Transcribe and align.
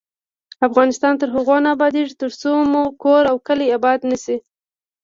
افغانستان 0.67 1.13
تر 1.21 1.29
هغو 1.35 1.57
نه 1.65 1.69
ابادیږي، 1.75 2.13
ترڅو 2.21 2.51
مو 2.71 2.83
کور 3.03 3.23
او 3.31 3.37
کلی 3.47 3.67
اباد 3.77 3.99
نشي. 4.09 4.37